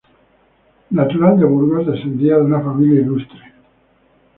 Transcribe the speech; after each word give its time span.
Natural 0.99 1.37
de 1.39 1.45
Burgos, 1.45 1.85
descendía 1.85 2.37
de 2.37 2.41
una 2.41 2.59
familia 2.63 3.01
ilustre. 3.01 3.53